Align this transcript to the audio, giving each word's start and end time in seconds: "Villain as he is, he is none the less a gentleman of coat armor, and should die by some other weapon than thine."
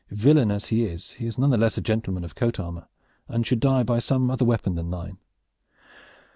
"Villain 0.09 0.49
as 0.49 0.69
he 0.69 0.85
is, 0.85 1.11
he 1.11 1.27
is 1.27 1.37
none 1.37 1.51
the 1.51 1.59
less 1.59 1.77
a 1.77 1.79
gentleman 1.81 2.23
of 2.23 2.33
coat 2.33 2.59
armor, 2.59 2.87
and 3.27 3.45
should 3.45 3.59
die 3.59 3.83
by 3.83 3.99
some 3.99 4.31
other 4.31 4.43
weapon 4.43 4.73
than 4.73 4.89
thine." 4.89 5.19